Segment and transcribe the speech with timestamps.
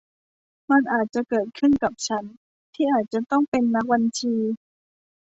[0.71, 2.23] มันอาจจะเกิดขึ้นกับฉัน
[2.73, 4.35] ที่อาจจะต้องเป็นนักบัญชี